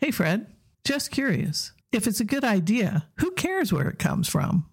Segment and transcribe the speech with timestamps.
[0.00, 0.46] Hey, Fred,
[0.84, 1.72] just curious.
[1.90, 4.66] If it's a good idea, who cares where it comes from?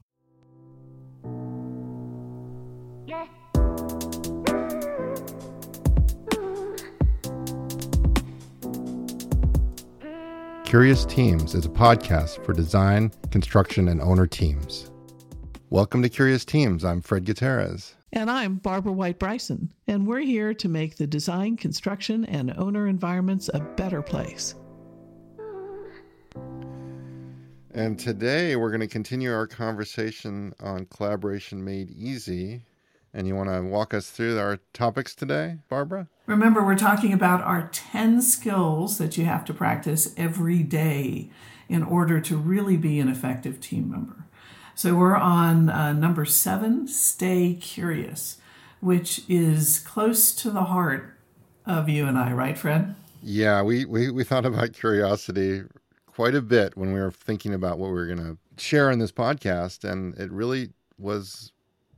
[10.63, 14.91] Curious Teams is a podcast for design, construction, and owner teams.
[15.71, 16.85] Welcome to Curious Teams.
[16.85, 17.95] I'm Fred Gutierrez.
[18.13, 22.87] And I'm Barbara White Bryson, and we're here to make the design, construction, and owner
[22.87, 24.53] environments a better place.
[27.75, 32.61] And today we're going to continue our conversation on collaboration made easy.
[33.13, 36.07] And you want to walk us through our topics today, Barbara?
[36.25, 41.29] Remember, we're talking about our 10 skills that you have to practice every day
[41.67, 44.25] in order to really be an effective team member.
[44.73, 48.37] So we're on uh, number seven, stay curious,
[48.79, 51.17] which is close to the heart
[51.65, 52.95] of you and I, right, Fred?
[53.21, 55.63] Yeah, we, we, we thought about curiosity
[56.15, 58.99] quite a bit when we were thinking about what we were going to share in
[58.99, 61.51] this podcast, and it really was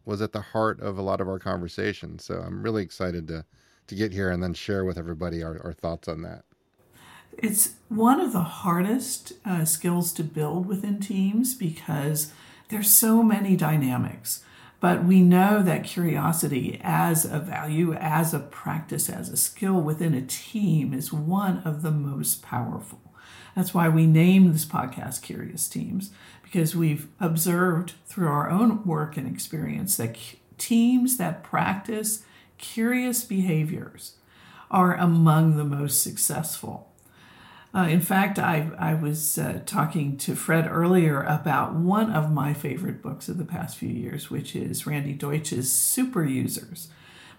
[0.06, 2.24] was at the heart of a lot of our conversations.
[2.24, 3.46] So I'm really excited to
[3.88, 6.44] to get here and then share with everybody our, our thoughts on that.
[7.38, 12.34] It's one of the hardest uh, skills to build within teams because
[12.70, 14.44] there's so many dynamics.
[14.80, 20.14] But we know that curiosity as a value, as a practice, as a skill within
[20.14, 23.07] a team is one of the most powerful.
[23.58, 26.12] That's why we name this podcast Curious Teams,
[26.44, 30.16] because we've observed through our own work and experience that
[30.60, 32.24] teams that practice
[32.60, 34.14] curious behaviors
[34.70, 36.94] are among the most successful.
[37.74, 42.54] Uh, in fact, I, I was uh, talking to Fred earlier about one of my
[42.54, 46.90] favorite books of the past few years, which is Randy Deutsch's Super Users.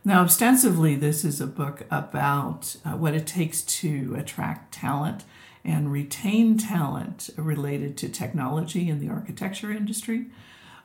[0.05, 5.23] Now, ostensibly, this is a book about uh, what it takes to attract talent
[5.69, 10.27] and retain talent related to technology in the architecture industry.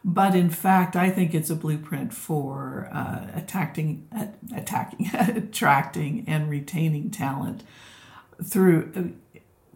[0.03, 6.49] But in fact, I think it's a blueprint for uh, attacking, uh, attacking, attracting, and
[6.49, 7.63] retaining talent
[8.43, 9.16] through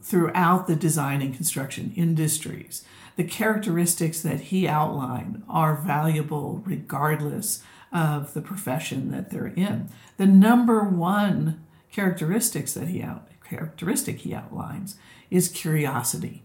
[0.02, 2.84] throughout the design and construction industries.
[3.16, 9.90] The characteristics that he outlined are valuable regardless of the profession that they're in.
[10.18, 14.98] The number one characteristics that he out, characteristic he outlines
[15.30, 16.44] is curiosity.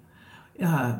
[0.62, 0.96] Uh,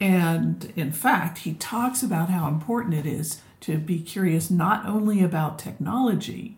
[0.00, 5.22] and in fact, he talks about how important it is to be curious not only
[5.22, 6.56] about technology,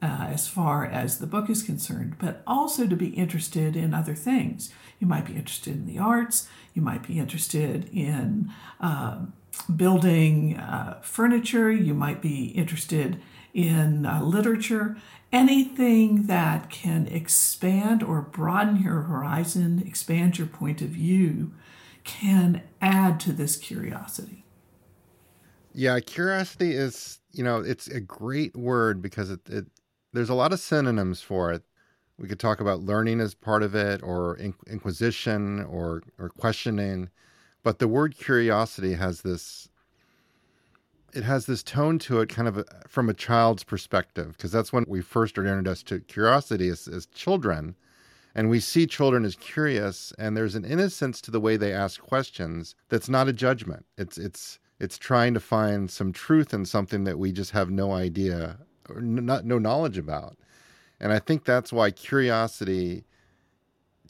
[0.00, 4.14] uh, as far as the book is concerned, but also to be interested in other
[4.14, 4.72] things.
[5.00, 8.50] You might be interested in the arts, you might be interested in
[8.80, 9.18] uh,
[9.74, 13.20] building uh, furniture, you might be interested
[13.58, 14.96] in uh, literature,
[15.32, 21.52] anything that can expand or broaden your horizon, expand your point of view,
[22.04, 24.44] can add to this curiosity.
[25.74, 29.66] Yeah, curiosity is, you know, it's a great word because it, it
[30.12, 31.64] there's a lot of synonyms for it.
[32.16, 34.38] We could talk about learning as part of it or
[34.68, 37.10] inquisition or or questioning,
[37.64, 39.68] but the word curiosity has this
[41.14, 44.72] it has this tone to it kind of a, from a child's perspective because that's
[44.72, 47.74] when we first are introduced to curiosity as, as children
[48.34, 52.00] and we see children as curious and there's an innocence to the way they ask
[52.00, 53.84] questions that's not a judgment.
[53.96, 57.92] It's it's it's trying to find some truth in something that we just have no
[57.92, 58.58] idea
[58.88, 60.36] or not no knowledge about.
[61.00, 63.04] And i think that's why curiosity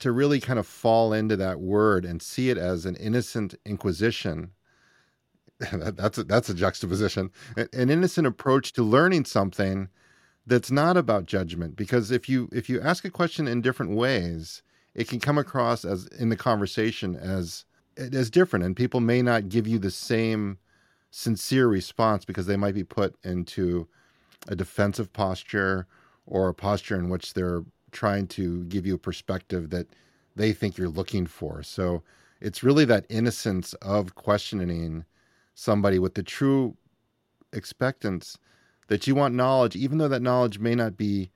[0.01, 4.51] to really kind of fall into that word and see it as an innocent inquisition
[5.73, 7.31] that's a, that's a juxtaposition.
[7.57, 9.89] An innocent approach to learning something
[10.47, 14.63] that's not about judgment because if you if you ask a question in different ways
[14.95, 17.67] it can come across as in the conversation as
[17.99, 20.57] as different and people may not give you the same
[21.11, 23.87] sincere response because they might be put into
[24.49, 25.87] a defensive posture
[26.27, 29.87] or a posture in which they're trying to give you a perspective that
[30.37, 31.63] they think you're looking for.
[31.63, 32.03] So
[32.41, 35.05] it's really that innocence of questioning
[35.59, 36.77] somebody with the true
[37.53, 38.39] expectance
[38.87, 41.33] that you want knowledge, even though that knowledge may not be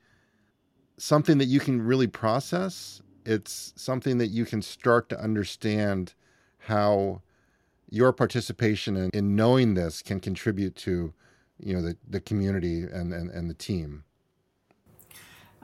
[0.97, 6.15] something that you can really process, it's something that you can start to understand
[6.59, 7.21] how
[7.91, 11.13] your participation in, in knowing this can contribute to
[11.59, 14.05] you know the, the community and, and, and the team.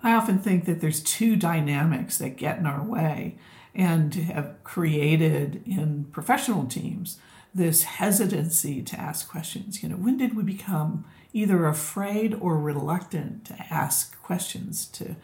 [0.02, 3.38] I often think that there's two dynamics that get in our way
[3.72, 7.18] and have created in professional teams
[7.58, 9.82] this hesitancy to ask questions.
[9.82, 15.16] You know, when did we become either afraid or reluctant to ask questions, to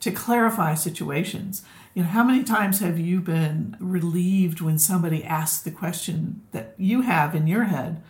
[0.00, 1.62] to clarify situations.
[1.92, 6.74] You know, how many times have you been relieved when somebody asks the question that
[6.78, 8.00] you have in your head,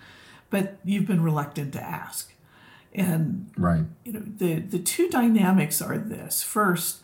[0.51, 2.35] but you've been reluctant to ask?
[2.93, 3.85] And right.
[4.05, 6.43] you know, the, the two dynamics are this.
[6.43, 7.01] First,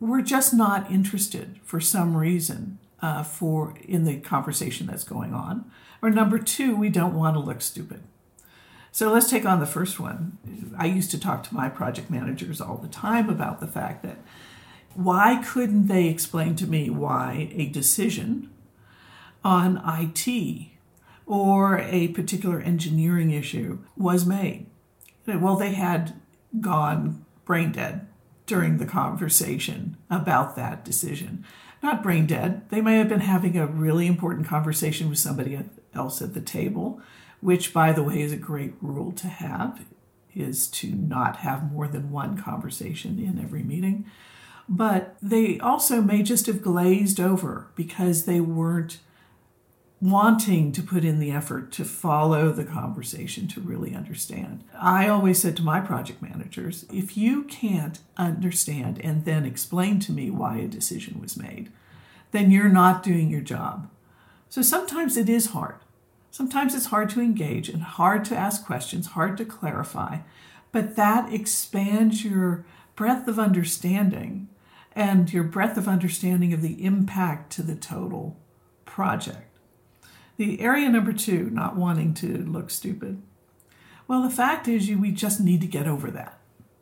[0.00, 5.70] we're just not interested for some reason uh, for in the conversation that's going on.
[6.02, 8.02] Or number two, we don't want to look stupid.
[8.92, 10.38] So let's take on the first one.
[10.76, 14.18] I used to talk to my project managers all the time about the fact that
[14.94, 18.50] why couldn't they explain to me why a decision
[19.44, 20.70] on IT
[21.26, 24.66] or a particular engineering issue was made?
[25.26, 26.14] Well, they had
[26.60, 28.08] gone brain dead
[28.46, 31.44] during the conversation about that decision.
[31.82, 32.68] Not brain dead.
[32.70, 35.58] They may have been having a really important conversation with somebody
[35.94, 37.00] else at the table,
[37.40, 39.84] which, by the way, is a great rule to have,
[40.34, 44.06] is to not have more than one conversation in every meeting.
[44.68, 48.98] But they also may just have glazed over because they weren't
[50.00, 54.62] wanting to put in the effort to follow the conversation to really understand.
[54.78, 60.12] I always said to my project managers if you can't understand and then explain to
[60.12, 61.72] me why a decision was made,
[62.30, 63.90] then you're not doing your job.
[64.48, 65.76] So sometimes it is hard.
[66.30, 70.18] Sometimes it's hard to engage and hard to ask questions, hard to clarify,
[70.70, 74.48] but that expands your breadth of understanding
[74.92, 78.36] and your breadth of understanding of the impact to the total
[78.84, 79.47] project.
[80.38, 83.20] The area number two, not wanting to look stupid.
[84.06, 86.38] Well, the fact is, you, we just need to get over that.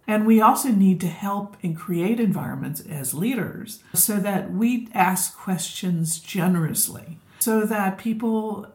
[0.06, 5.37] And we also need to help and create environments as leaders so that we ask
[5.37, 8.69] questions generously, so that people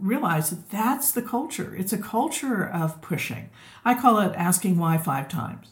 [0.00, 1.76] realize that that's the culture.
[1.76, 3.50] It's a culture of pushing.
[3.84, 5.68] I call it asking why five times.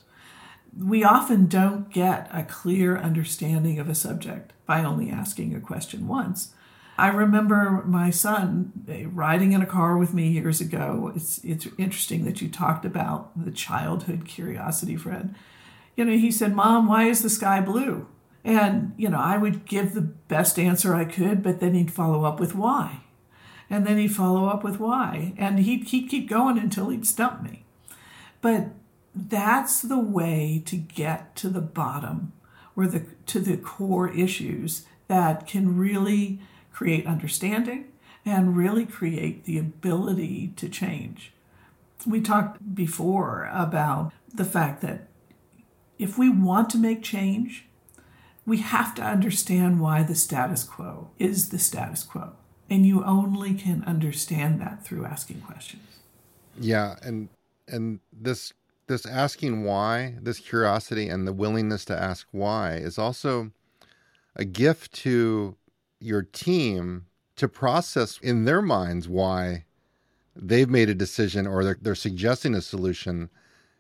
[0.79, 6.07] We often don't get a clear understanding of a subject by only asking a question
[6.07, 6.53] once.
[7.01, 11.11] I remember my son eh, riding in a car with me years ago.
[11.17, 15.35] It's it's interesting that you talked about the childhood curiosity, Fred.
[15.97, 18.07] You know, he said, "Mom, why is the sky blue?"
[18.45, 22.25] And you know, I would give the best answer I could, but then he'd follow
[22.25, 23.01] up with why,
[23.71, 27.43] and then he'd follow up with why, and he'd keep keep going until he'd stump
[27.43, 27.65] me.
[28.43, 28.69] But
[29.15, 32.35] that's the way to get to the bottom
[32.77, 36.41] or the to the core issues that can really
[36.73, 37.87] create understanding,
[38.25, 41.33] and really create the ability to change.
[42.07, 45.09] We talked before about the fact that
[45.99, 47.67] if we want to make change,
[48.47, 52.33] we have to understand why the status quo is the status quo.
[52.69, 55.83] And you only can understand that through asking questions.
[56.59, 57.29] Yeah, and
[57.69, 58.53] and this
[58.87, 63.53] this asking why, this curiosity and the willingness to ask why is also
[64.35, 65.57] a gift to
[66.01, 67.07] your team
[67.37, 69.65] to process in their minds why
[70.35, 73.31] they've made a decision or they're, they're suggesting a solution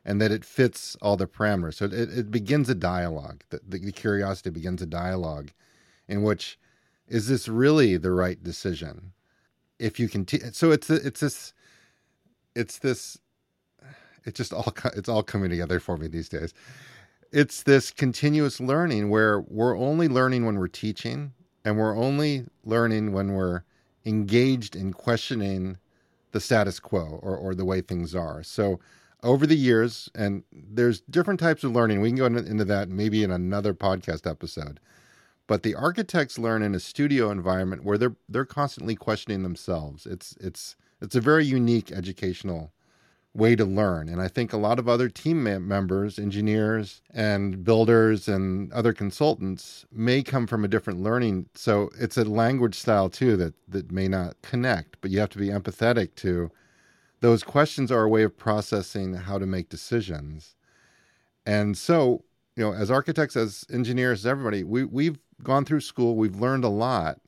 [0.04, 1.74] and that it fits all the parameters.
[1.74, 3.44] So it, it begins a dialogue.
[3.50, 5.50] The, the, the curiosity begins a dialogue
[6.08, 6.58] in which
[7.08, 9.12] is this really the right decision?
[9.78, 11.52] If you can, t- so it's it's this,
[12.54, 13.18] it's this,
[14.24, 16.54] it's just all it's all coming together for me these days.
[17.32, 21.32] It's this continuous learning where we're only learning when we're teaching
[21.64, 23.62] and we're only learning when we're
[24.04, 25.78] engaged in questioning
[26.32, 28.42] the status quo or, or the way things are.
[28.42, 28.80] So
[29.22, 32.00] over the years, and there's different types of learning.
[32.00, 34.80] We can go into that maybe in another podcast episode.
[35.46, 40.06] But the architects learn in a studio environment where they're they're constantly questioning themselves.
[40.06, 42.72] It's it's it's a very unique educational
[43.34, 44.08] way to learn.
[44.08, 49.86] And I think a lot of other team members, engineers and builders and other consultants
[49.92, 51.46] may come from a different learning.
[51.54, 55.38] So it's a language style too that, that may not connect, but you have to
[55.38, 56.50] be empathetic to
[57.20, 60.56] those questions are a way of processing how to make decisions.
[61.46, 62.24] And so,
[62.56, 66.64] you know, as architects, as engineers, as everybody, we, we've gone through school, we've learned
[66.64, 67.20] a lot,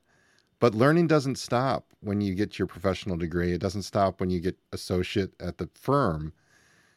[0.63, 3.51] but learning doesn't stop when you get your professional degree.
[3.51, 6.31] It doesn't stop when you get associate at the firm.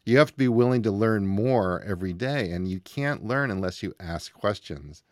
[0.05, 3.83] You have to be willing to learn more every day, and you can't learn unless
[3.83, 5.03] you ask questions.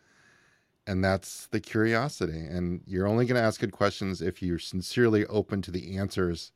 [0.87, 2.45] And that's the curiosity.
[2.45, 6.53] And you're only going to ask good questions if you're sincerely open to the answers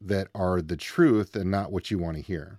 [0.00, 2.58] that are the truth and not what you want to hear.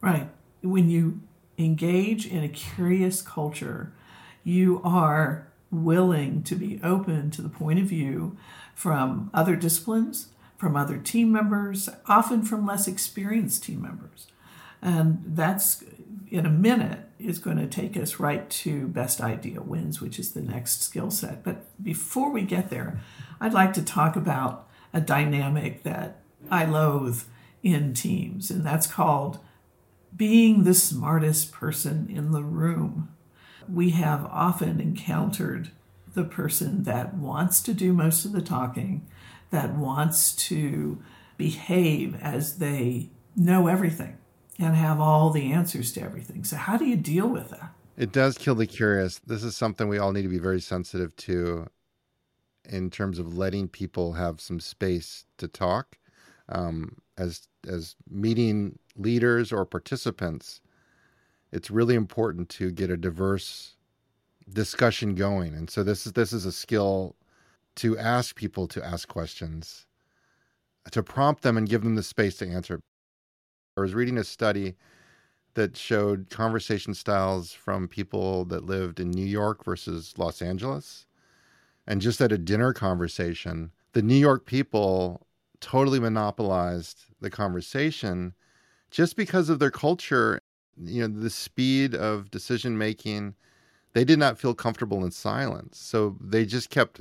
[0.00, 0.28] Right.
[0.62, 1.22] When you
[1.58, 3.92] engage in a curious culture,
[4.44, 8.36] you are willing to be open to the point of view
[8.74, 14.26] from other disciplines, from other team members, often from less experienced team members.
[14.82, 15.84] And that's
[16.30, 20.32] in a minute is going to take us right to best idea wins, which is
[20.32, 21.42] the next skill set.
[21.42, 23.00] But before we get there,
[23.40, 27.22] I'd like to talk about a dynamic that I loathe
[27.62, 29.38] in teams, and that's called
[30.16, 33.10] being the smartest person in the room.
[33.72, 35.70] We have often encountered
[36.14, 39.06] the person that wants to do most of the talking,
[39.50, 41.02] that wants to
[41.36, 44.18] behave as they know everything
[44.58, 46.44] and have all the answers to everything.
[46.44, 47.72] So, how do you deal with that?
[47.96, 49.18] It does kill the curious.
[49.18, 51.66] This is something we all need to be very sensitive to
[52.68, 55.98] in terms of letting people have some space to talk.
[56.48, 60.60] Um, as as meeting leaders or participants,
[61.52, 63.76] it's really important to get a diverse
[64.52, 65.54] discussion going.
[65.54, 67.16] And so this is this is a skill
[67.76, 69.86] to ask people to ask questions,
[70.90, 72.80] to prompt them and give them the space to answer.
[73.76, 74.74] I was reading a study
[75.54, 81.06] that showed conversation styles from people that lived in New York versus Los Angeles.
[81.86, 85.26] And just at a dinner conversation, the New York people
[85.60, 88.34] totally monopolized the conversation
[88.90, 90.40] just because of their culture,
[90.76, 93.34] you know, the speed of decision making.
[93.92, 95.78] They did not feel comfortable in silence.
[95.78, 97.00] So they just kept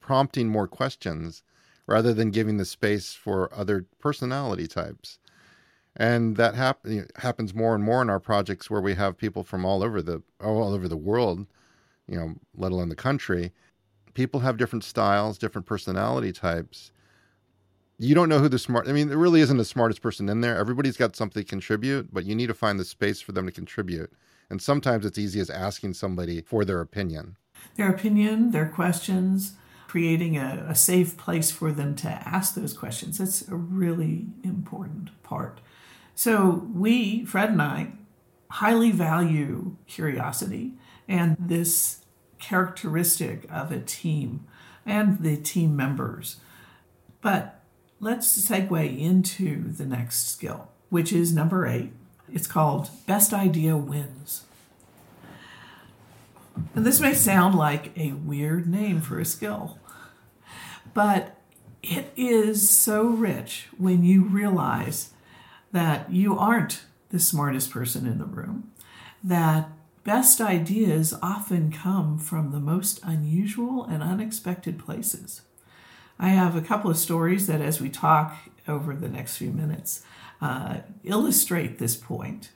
[0.00, 1.42] prompting more questions
[1.86, 5.18] rather than giving the space for other personality types
[5.96, 9.64] and that hap- happens more and more in our projects where we have people from
[9.64, 11.46] all over the all over the world
[12.08, 13.52] you know let alone the country
[14.14, 16.90] people have different styles different personality types
[18.04, 20.40] you don't know who the smart i mean there really isn't the smartest person in
[20.40, 20.56] there.
[20.56, 23.52] Everybody's got something to contribute but you need to find the space for them to
[23.52, 24.12] contribute.
[24.50, 27.36] And sometimes it's easy as asking somebody for their opinion.
[27.76, 29.54] Their opinion their questions
[29.94, 33.18] creating a, a safe place for them to ask those questions.
[33.18, 35.60] That's a really important part.
[36.16, 37.92] So we, Fred and I,
[38.50, 40.72] highly value curiosity
[41.08, 42.04] and this
[42.40, 44.46] characteristic of a team
[44.84, 46.36] and the team members.
[47.20, 47.60] But
[48.04, 51.90] let's segue into the next skill, which is number eight.
[52.30, 54.44] It's called Best Idea Wins.
[56.74, 59.78] And this may sound like a weird name for a skill,
[60.92, 61.38] but
[61.82, 65.14] it is so rich when you realize
[65.72, 68.70] that you aren't the smartest person in the room,
[69.22, 69.70] that
[70.04, 75.40] best ideas often come from the most unusual and unexpected places.
[76.18, 78.36] I have a couple of stories that, as we talk
[78.68, 80.02] over the next few minutes,
[80.40, 82.50] uh, illustrate this point.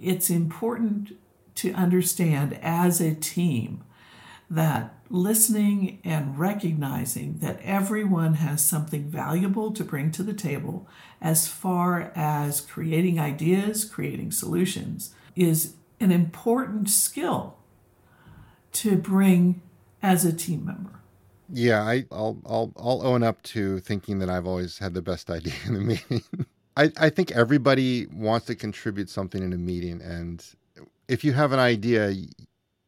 [0.00, 1.16] It's important
[1.56, 3.84] to understand as a team
[4.50, 10.88] that listening and recognizing that everyone has something valuable to bring to the table
[11.20, 17.56] as far as creating ideas, creating solutions, is an important skill
[18.72, 19.62] to bring
[20.02, 21.01] as a team member.
[21.52, 25.30] Yeah, I, will I'll I'll own up to thinking that I've always had the best
[25.38, 26.24] idea in the meeting.
[26.76, 30.44] I, I think everybody wants to contribute something in a meeting and
[31.08, 32.14] if you have an idea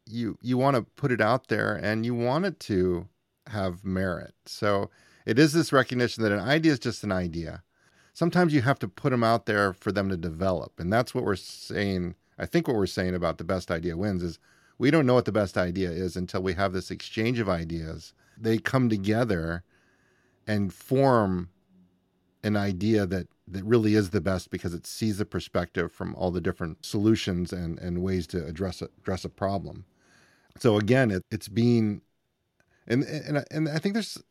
[0.07, 3.09] you you want to put it out there and you want it to
[3.49, 4.35] have merit.
[4.47, 4.91] So
[5.27, 7.63] it is this recognition that an idea is just an idea.
[8.15, 10.79] Sometimes you have to put them out there for them to develop.
[10.79, 12.15] And that's what we're saying.
[12.39, 14.39] I think what we're saying about the best idea wins is
[14.79, 18.13] we don't know what the best idea is until we have this exchange of ideas.
[18.39, 19.63] They come together
[20.47, 21.51] and form
[22.43, 26.31] an idea that that really is the best because it sees the perspective from all
[26.31, 29.85] the different solutions and, and ways to address a, address a problem
[30.59, 32.01] so again, it, it's being,
[32.87, 34.23] and and and I think there's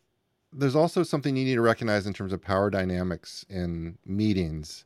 [0.52, 4.86] there's also something you need to recognize in terms of power dynamics in meetings,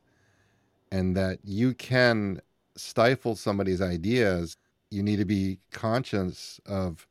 [0.90, 2.40] and that you can
[2.76, 4.56] stifle somebody's ideas.
[4.90, 7.06] You need to be conscious of,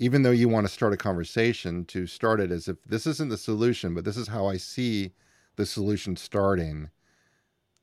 [0.00, 3.28] even though you want to start a conversation, to start it as if this isn't
[3.28, 5.12] the solution, but this is how I see
[5.54, 6.90] the solution starting.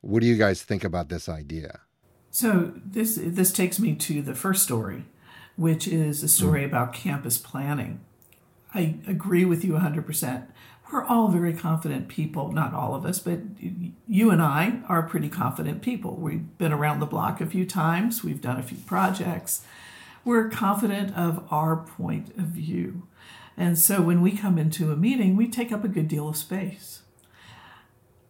[0.01, 1.79] What do you guys think about this idea?
[2.29, 5.05] So this this takes me to the first story
[5.57, 6.65] which is a story mm.
[6.65, 7.99] about campus planning.
[8.73, 10.47] I agree with you 100%.
[10.91, 13.39] We're all very confident people, not all of us, but
[14.07, 16.15] you and I are pretty confident people.
[16.15, 19.65] We've been around the block a few times, we've done a few projects.
[20.27, 23.07] We're confident of our point of view.
[23.55, 26.35] And so when we come into a meeting, we take up a good deal of
[26.35, 27.03] space.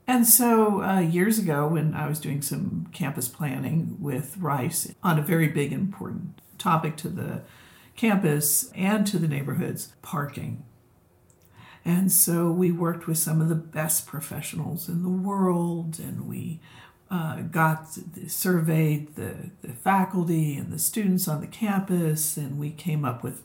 [0.06, 5.18] And so, uh, years ago, when I was doing some campus planning with Rice on
[5.18, 7.42] a very big, important topic to the
[7.96, 10.64] campus and to the neighborhoods parking.
[11.84, 16.60] And so we worked with some of the best professionals in the world and we
[17.10, 17.98] uh, got
[18.28, 23.44] surveyed the, the faculty and the students on the campus, and we came up with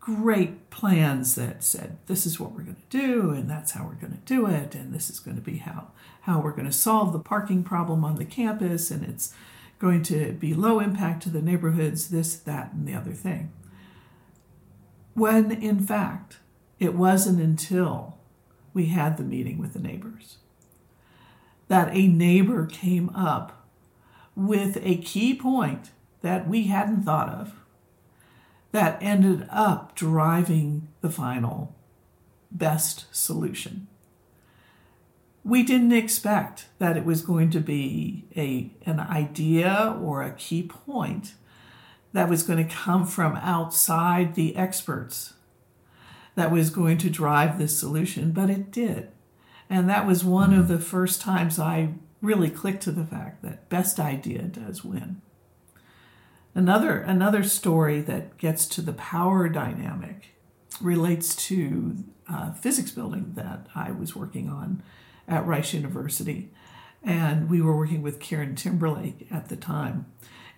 [0.00, 3.92] great plans that said this is what we're going to do and that's how we're
[3.94, 5.88] going to do it and this is going to be how
[6.22, 9.34] how we're going to solve the parking problem on the campus and it's
[9.78, 13.52] going to be low impact to the neighborhoods this that and the other thing.
[15.14, 16.38] When in fact
[16.78, 18.16] it wasn't until
[18.72, 20.38] we had the meeting with the neighbors
[21.70, 23.64] that a neighbor came up
[24.34, 27.52] with a key point that we hadn't thought of
[28.72, 31.72] that ended up driving the final
[32.50, 33.86] best solution.
[35.44, 40.64] We didn't expect that it was going to be a, an idea or a key
[40.64, 41.34] point
[42.12, 45.34] that was going to come from outside the experts
[46.34, 49.12] that was going to drive this solution, but it did.
[49.70, 53.68] And that was one of the first times I really clicked to the fact that
[53.68, 55.22] best idea does win.
[56.54, 60.34] Another, another story that gets to the power dynamic
[60.80, 64.82] relates to a physics building that I was working on
[65.28, 66.50] at Rice University.
[67.04, 70.06] And we were working with KieranTimberlake at the time.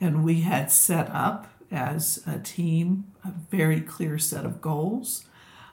[0.01, 5.27] And we had set up as a team a very clear set of goals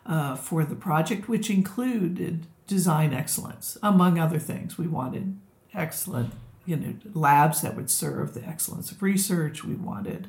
[0.05, 4.77] uh, for the project, which included design excellence, among other things.
[4.77, 5.39] We wanted
[5.73, 6.33] excellent
[6.67, 9.63] you know labs that would serve the excellence of research.
[9.63, 10.27] We wanted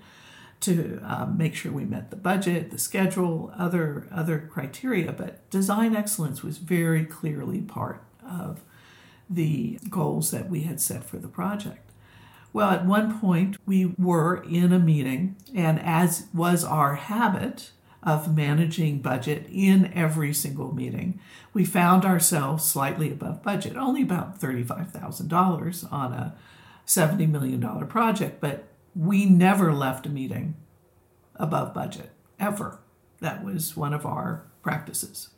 [0.60, 5.12] to um, make sure we met the budget, the schedule, other other criteria.
[5.12, 8.62] But design excellence was very clearly part of
[9.28, 11.90] the goals that we had set for the project.
[12.54, 17.70] Well, at one point we were in a meeting, and as was our habit,
[18.02, 21.20] of managing budget in every single meeting.
[21.52, 26.34] We found ourselves slightly above budget, only about $35,000 on a
[26.86, 30.56] $70 million project, but we never left a meeting
[31.36, 32.80] above budget, ever.
[33.20, 35.28] That was one of our practices.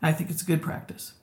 [0.00, 1.14] I think it's a good practice.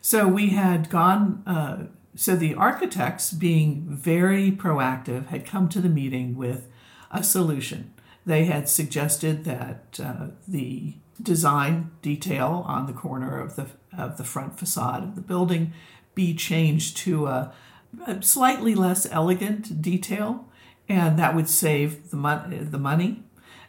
[0.00, 1.84] So we had gone, uh,
[2.16, 6.68] so the architects, being very proactive, had come to the meeting with
[7.10, 7.92] a solution
[8.26, 14.24] they had suggested that uh, the design detail on the corner of the of the
[14.24, 15.72] front facade of the building
[16.14, 17.52] be changed to a,
[18.06, 20.48] a slightly less elegant detail,
[20.88, 23.22] and that would save the, mon- the money,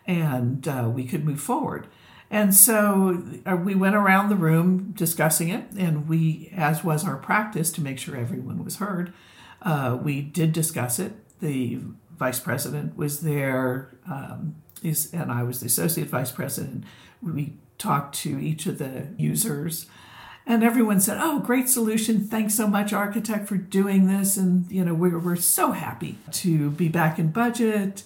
[0.06, 1.88] and uh, we could move forward.
[2.30, 7.18] And so uh, we went around the room discussing it, and we, as was our
[7.18, 9.12] practice to make sure everyone was heard,
[9.62, 11.14] uh, we did discuss it.
[11.40, 11.80] The
[12.22, 16.84] vice president was there, um, is, and I was the associate vice president.
[17.20, 19.88] We talked to each of the users,
[20.46, 22.24] and everyone said, "Oh, great solution!
[22.24, 26.70] Thanks so much, architect, for doing this." And you know, we're we're so happy to
[26.70, 28.04] be back in budget.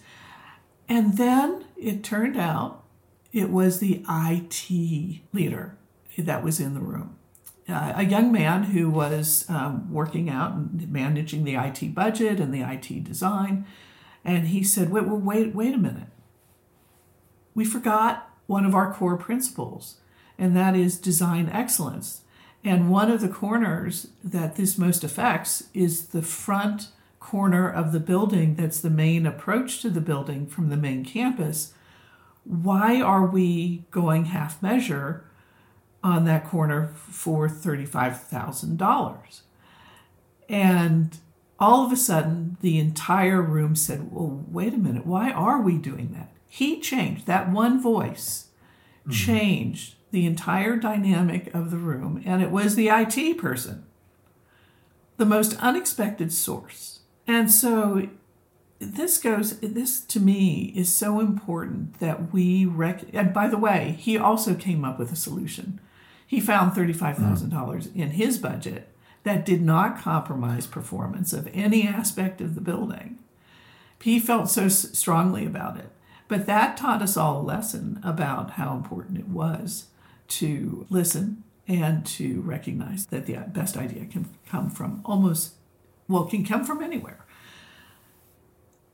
[0.88, 2.86] And then it turned out
[3.34, 4.69] it was the IT
[5.34, 5.78] leader
[6.17, 7.17] that was in the room.
[7.67, 12.54] Uh, a young man who was um, working out and managing the IT budget and
[12.54, 13.65] the IT design.
[14.25, 16.09] And he said, wait, wait, wait a minute.
[17.53, 19.97] We forgot one of our core principles,
[20.38, 22.21] and that is design excellence.
[22.63, 27.99] And one of the corners that this most affects is the front corner of the
[27.99, 31.73] building that's the main approach to the building from the main campus.
[32.43, 35.25] Why are we going half measure
[36.03, 39.41] on that corner for $35,000?
[40.49, 41.17] And
[41.59, 45.77] all of a sudden, the entire room said, Well, wait a minute, why are we
[45.77, 46.31] doing that?
[46.47, 48.47] He changed, that one voice
[49.01, 49.11] mm-hmm.
[49.11, 53.85] changed the entire dynamic of the room, and it was the IT person,
[55.17, 56.99] the most unexpected source.
[57.27, 58.07] And so,
[58.79, 63.05] this goes, this to me is so important that we rec.
[63.13, 65.79] And by the way, he also came up with a solution.
[66.27, 67.95] He found $35,000 mm.
[67.95, 68.89] in his budget
[69.25, 73.17] that did not compromise performance of any aspect of the building.
[73.99, 75.89] He felt so strongly about it.
[76.27, 79.85] But that taught us all a lesson about how important it was
[80.27, 85.53] to listen and to recognize that the uh, best idea can come from almost,
[86.07, 87.25] well, can come from anywhere.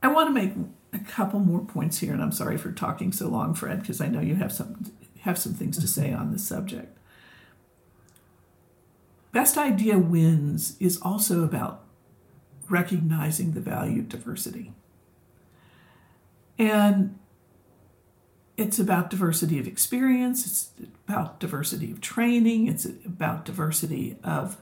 [0.01, 0.53] I want to make
[0.93, 4.07] a couple more points here, and I'm sorry for talking so long, Fred, because I
[4.07, 6.01] know you have some have some things to mm-hmm.
[6.01, 6.97] say on this subject.
[9.31, 11.83] Best Idea Wins is also about
[12.69, 14.73] recognizing the value of diversity.
[16.57, 17.17] And
[18.57, 24.57] it's about diversity of experience, it's about diversity of training, it's about diversity of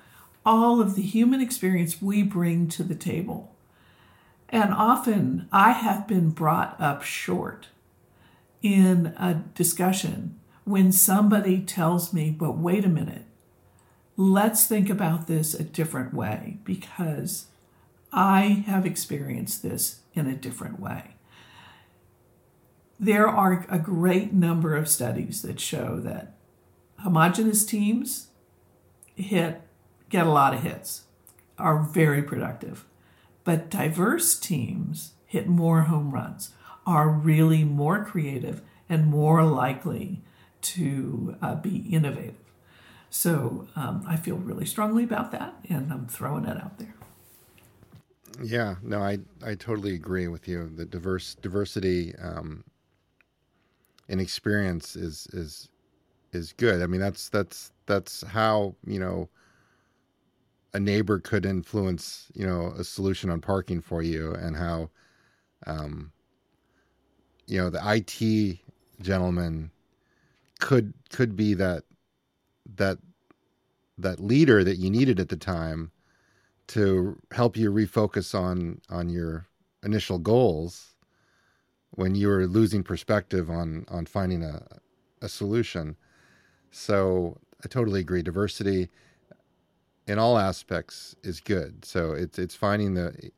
[0.45, 3.55] all of the human experience we bring to the table.
[4.47, 7.67] And often I have been brought up short
[8.61, 13.25] in a discussion when somebody tells me, but wait a minute,
[14.19, 17.45] let's think about this a different way because
[18.11, 21.15] I have experienced this in a different way.
[22.99, 26.33] There are a great number of studies that show that
[26.97, 28.27] homogenous teams
[29.15, 29.61] hit
[30.09, 31.03] get a lot of hits,
[31.57, 32.85] are very productive.
[33.45, 36.51] But diverse teams hit more home runs,
[36.85, 40.23] are really more creative and more likely
[40.61, 42.48] to uh, be innovative.
[43.09, 46.93] So um, I feel really strongly about that, and I'm throwing it out there.
[48.41, 50.69] Yeah, no, I I totally agree with you.
[50.69, 52.63] The diverse diversity um,
[54.07, 55.69] in experience is is
[56.31, 56.81] is good.
[56.81, 59.29] I mean, that's that's that's how you know
[60.73, 64.89] a neighbor could influence you know a solution on parking for you, and how
[65.65, 66.11] um,
[67.47, 68.59] you know the IT
[69.01, 69.71] gentleman
[70.59, 71.83] could could be that
[72.75, 72.97] that
[73.97, 75.91] that leader that you needed at the time
[76.67, 79.47] to help you refocus on on your
[79.83, 80.93] initial goals
[81.91, 84.65] when you were losing perspective on on finding a
[85.21, 85.97] a solution.
[86.71, 88.21] So I totally agree.
[88.21, 88.89] Diversity
[90.07, 91.83] in all aspects is good.
[91.85, 93.31] So it's it's finding the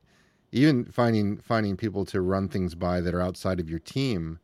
[0.51, 4.39] even finding finding people to run things by that are outside of your team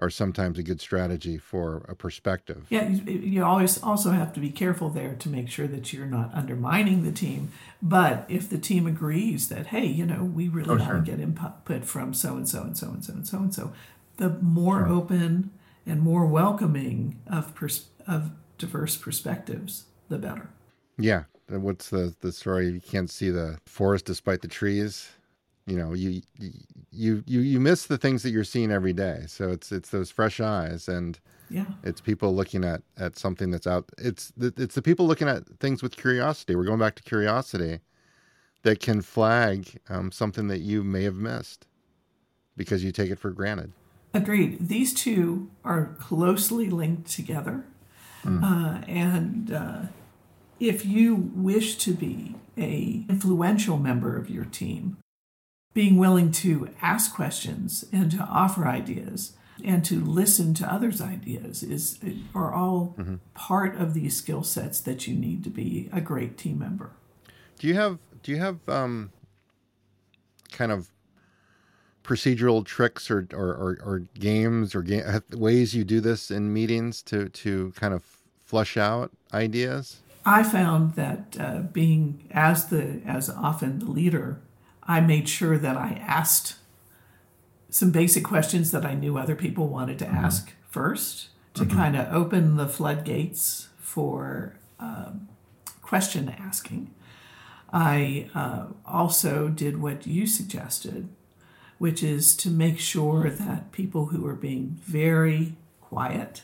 [0.00, 2.66] are sometimes a good strategy for a perspective.
[2.70, 6.30] Yeah, you always also have to be careful there to make sure that you're not
[6.32, 7.52] undermining the team.
[7.82, 10.94] But if the team agrees that, hey, you know, we really oh, want sure.
[10.96, 13.72] to get input from so and so and so and so and so and so,
[14.16, 14.88] the more sure.
[14.88, 15.50] open
[15.86, 20.48] and more welcoming of pers- of diverse perspectives, the better.
[20.98, 21.24] Yeah.
[21.48, 22.68] What's the the story?
[22.70, 25.10] You can't see the forest despite the trees
[25.70, 26.20] you know you
[26.90, 29.22] you you you miss the things that you're seeing every day.
[29.28, 31.66] So it's it's those fresh eyes and yeah.
[31.84, 35.82] it's people looking at at something that's out it's it's the people looking at things
[35.82, 36.56] with curiosity.
[36.56, 37.78] We're going back to curiosity
[38.62, 41.66] that can flag um, something that you may have missed
[42.56, 43.72] because you take it for granted.
[44.12, 44.68] Agreed.
[44.68, 47.64] These two are closely linked together.
[48.24, 48.42] Mm.
[48.42, 49.82] uh, and uh,
[50.58, 54.98] if you wish to be a influential member of your team
[55.72, 61.62] being willing to ask questions and to offer ideas and to listen to others' ideas
[61.62, 61.98] is
[62.34, 63.16] are all mm-hmm.
[63.34, 66.92] part of these skill sets that you need to be a great team member.
[67.58, 69.12] Do you have do you have um,
[70.52, 70.90] kind of
[72.02, 74.84] procedural tricks or or, or, or games or
[75.32, 78.02] ways you do this in meetings to to kind of
[78.44, 80.00] flush out ideas?
[80.24, 84.40] I found that uh, being as the as often the leader
[84.90, 86.56] I made sure that I asked
[87.68, 90.16] some basic questions that I knew other people wanted to mm-hmm.
[90.16, 91.78] ask first to mm-hmm.
[91.78, 95.28] kind of open the floodgates for um,
[95.80, 96.92] question asking.
[97.72, 101.08] I uh, also did what you suggested,
[101.78, 106.42] which is to make sure that people who are being very quiet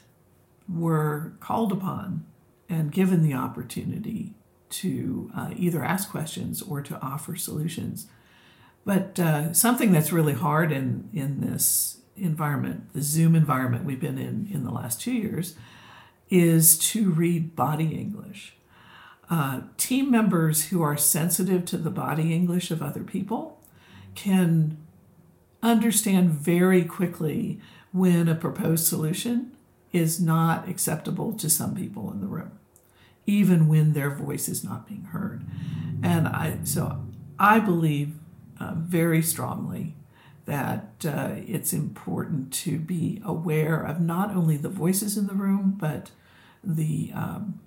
[0.69, 2.25] were called upon
[2.69, 4.35] and given the opportunity
[4.69, 8.07] to uh, either ask questions or to offer solutions.
[8.87, 14.17] But uh, something that's really hard in, in this environment, the Zoom environment we've been
[14.17, 15.57] in in the last two years,
[16.31, 18.55] is to read body English.
[19.29, 23.61] Uh, team members who are sensitive to the body English of other people
[24.15, 24.79] can
[25.65, 27.61] understand very quickly
[27.93, 29.51] when a proposed solution
[29.93, 32.53] is not acceptable to some people in the room,
[33.27, 35.45] even when their voice is not being heard.
[36.05, 37.05] And I, so
[37.37, 38.15] I believe
[38.61, 39.95] uh, very strongly
[40.47, 45.75] that uh, it's important to be aware of not only the voices in the room,
[45.77, 46.11] but
[46.63, 47.61] the um,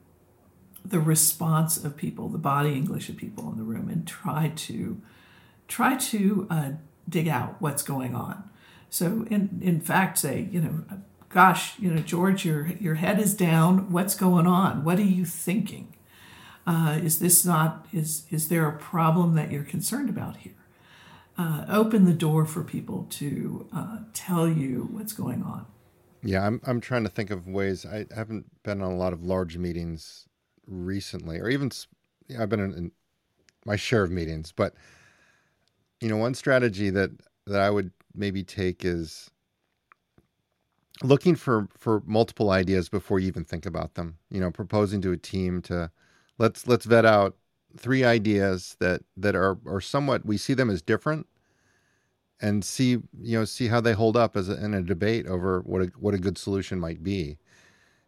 [0.83, 5.01] the response of people, the body English of people in the room, and try to
[5.67, 6.71] try to uh,
[7.07, 8.49] dig out what's going on.
[8.89, 10.83] So, in in fact, say you know,
[11.27, 13.91] gosh, you know, George, your your head is down.
[13.91, 14.83] What's going on?
[14.83, 15.95] What are you thinking?
[16.65, 20.53] Uh, is this not is is there a problem that you're concerned about here?
[21.39, 25.65] Uh, open the door for people to uh, tell you what's going on.
[26.21, 27.85] Yeah, I'm I'm trying to think of ways.
[27.85, 30.27] I haven't been on a lot of large meetings
[30.67, 31.71] recently, or even
[32.37, 32.91] I've been in, in
[33.65, 34.51] my share of meetings.
[34.51, 34.73] But
[36.01, 37.11] you know, one strategy that
[37.47, 39.31] that I would maybe take is
[41.01, 44.17] looking for for multiple ideas before you even think about them.
[44.29, 45.89] You know, proposing to a team to
[46.37, 47.37] let's let's vet out
[47.77, 51.27] three ideas that that are are somewhat we see them as different
[52.41, 55.61] and see you know see how they hold up as a, in a debate over
[55.61, 57.37] what a, what a good solution might be.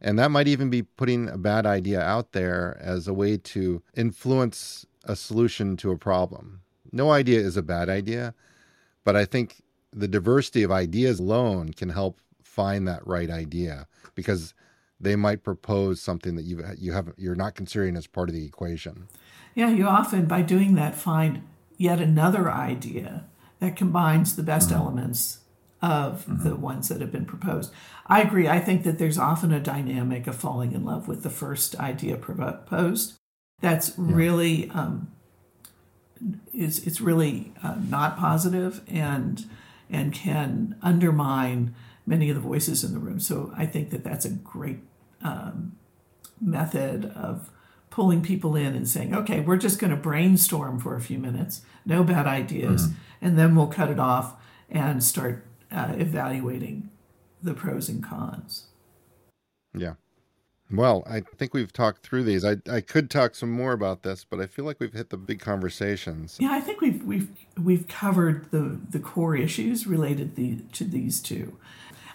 [0.01, 3.83] And that might even be putting a bad idea out there as a way to
[3.95, 6.61] influence a solution to a problem.
[6.91, 8.33] No idea is a bad idea
[9.03, 14.53] but i think the diversity of ideas alone can help find that right idea because
[14.99, 18.45] they might propose something that you you have you're not considering as part of the
[18.45, 19.07] equation
[19.55, 21.41] yeah you often by doing that find
[21.77, 23.25] yet another idea
[23.59, 24.79] that combines the best mm-hmm.
[24.79, 25.39] elements
[25.81, 26.47] of mm-hmm.
[26.47, 27.73] the ones that have been proposed.
[28.05, 28.47] I agree.
[28.47, 32.17] I think that there's often a dynamic of falling in love with the first idea
[32.17, 33.17] proposed.
[33.61, 33.95] That's yeah.
[33.97, 35.11] really um,
[36.53, 39.49] is it's really uh, not positive and
[39.89, 41.73] and can undermine
[42.05, 43.19] many of the voices in the room.
[43.19, 44.79] So I think that that's a great
[45.23, 45.77] um,
[46.39, 47.49] method of
[47.91, 51.61] pulling people in and saying, okay, we're just going to brainstorm for a few minutes,
[51.85, 52.95] no bad ideas, mm-hmm.
[53.21, 54.33] and then we'll cut it off
[54.69, 56.89] and start uh, evaluating
[57.43, 58.67] the pros and cons.
[59.75, 59.95] Yeah.
[60.71, 62.45] Well, I think we've talked through these.
[62.45, 65.17] I, I could talk some more about this, but I feel like we've hit the
[65.17, 66.37] big conversations.
[66.39, 67.29] Yeah, I think we've we've
[67.61, 71.57] we've covered the the core issues related the, to these two.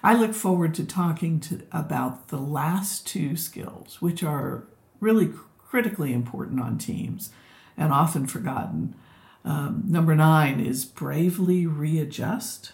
[0.03, 4.65] I look forward to talking to about the last two skills, which are
[5.01, 5.33] really
[5.69, 7.31] critically important on teams
[7.77, 8.95] and often forgotten.
[9.45, 12.73] Um, number nine is bravely readjust.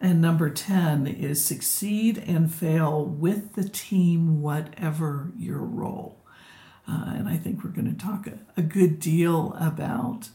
[0.00, 6.18] And number 10 is succeed and fail with the team, whatever your role.
[6.88, 10.30] Uh, and I think we're going to talk a, a good deal about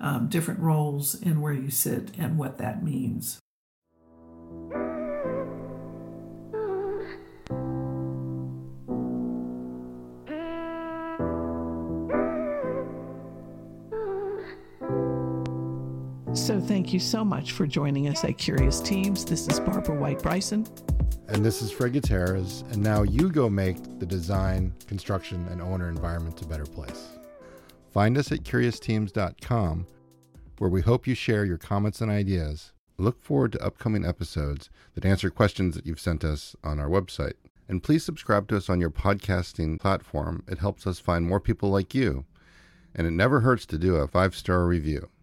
[0.00, 3.38] um, different roles and where you sit and what that means.
[16.32, 19.24] So thank you so much for joining us at Curious Teams.
[19.24, 20.64] This is Barbara White Bryson.
[21.26, 22.62] And this is Fred Gutierrez.
[22.70, 27.08] And now you go make the design, construction, and owner environment a better place.
[27.92, 29.86] Find us at curiousteams.com,
[30.58, 32.72] where we hope you share your comments and ideas.
[32.96, 37.34] Look forward to upcoming episodes that answer questions that you've sent us on our website.
[37.68, 40.44] And please subscribe to us on your podcasting platform.
[40.48, 42.24] It helps us find more people like you.
[42.94, 45.10] And it never hurts to do a five star review.